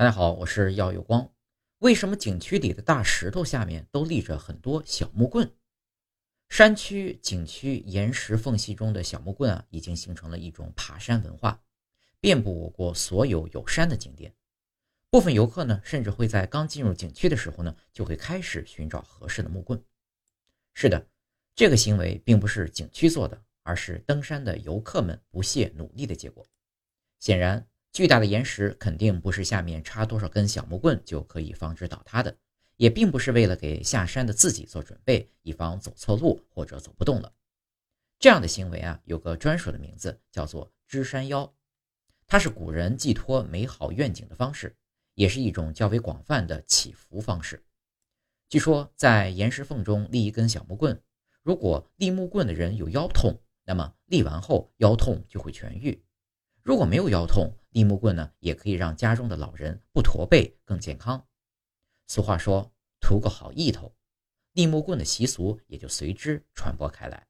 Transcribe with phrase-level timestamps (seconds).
[0.00, 1.30] 大家好，我是耀有光。
[1.80, 5.52] 为什么景区里的大石头下面都立着很多小木棍？
[6.48, 11.62] 山区、景区岩石缝隙中的小木棍啊，已经形成了一种爬山文化，
[12.18, 14.34] 遍布我国所有有山的景点。
[15.10, 19.84] 部分游客呢，甚至会在刚进入景区的时候呢，就会开始寻找合适的木棍。
[20.72, 21.06] 是的，
[21.54, 26.46] 这个行为并不是景区做的，而是登山的游客们不懈努力的结果。
[27.18, 27.66] 显然。
[27.92, 32.36] 巨大的岩石肯定不是下面插多少根小木棍就可以防止倒塌的，
[32.76, 37.32] 也并不是为了给下山的自己做准备，以防走错路或者走不动了。
[38.20, 41.52] 这样的行为啊，有个专属的名字，叫做支山腰。
[42.28, 44.76] 它是古人寄托美好愿景的方式，
[45.14, 47.64] 也是一种较为广泛的祈福方式。
[48.48, 51.02] 据说，在岩石缝中立一根小木棍，
[51.42, 56.00] 如果立木棍的人有腰痛，那么立完后腰痛就会痊愈。
[56.62, 61.26] 如果没有腰痛，立木棍呢，也可以让家中的老人不驼背，更健康。
[62.06, 63.94] 俗话说，图个好意头，
[64.52, 67.29] 立木棍的习俗也就随之传播开来。